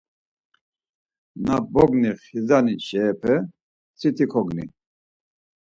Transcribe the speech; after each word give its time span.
Na 1.45 1.55
bogni 1.73 2.11
xizani 2.23 2.75
şeepe 2.87 3.33
siti 3.99 4.25
kognii? 4.31 4.69